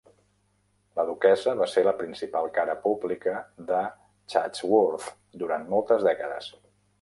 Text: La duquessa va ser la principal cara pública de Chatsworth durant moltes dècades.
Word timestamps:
La 0.99 1.03
duquessa 1.09 1.51
va 1.59 1.67
ser 1.73 1.83
la 1.87 1.93
principal 1.99 2.49
cara 2.55 2.77
pública 2.85 3.35
de 3.69 3.83
Chatsworth 4.35 5.13
durant 5.45 5.69
moltes 5.77 6.09
dècades. 6.11 6.51